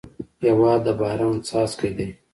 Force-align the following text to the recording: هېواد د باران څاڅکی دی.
هېواد 0.43 0.79
د 0.85 0.87
باران 0.99 1.35
څاڅکی 1.47 1.91
دی. 1.97 2.09